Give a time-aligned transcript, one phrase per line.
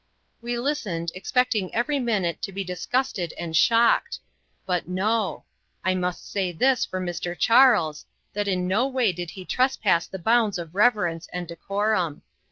[0.41, 4.19] We listened, expecting every minute to be disgusted and shocked:
[4.65, 5.45] but no!
[5.83, 7.37] I must say this for Mr.
[7.37, 12.23] Charles, that in no way did he trespass the bounds of reverence and decorum.